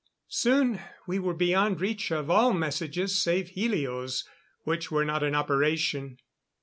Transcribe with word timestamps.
Soon 0.29 0.79
we 1.05 1.19
were 1.19 1.35
beyond 1.35 1.79
reach 1.79 2.09
of 2.11 2.27
all 2.31 2.53
messages 2.53 3.21
save 3.21 3.49
helios, 3.49 4.27
which 4.63 4.89
were 4.89 5.05
not 5.05 5.21
in 5.21 5.35
operation. 5.35 6.17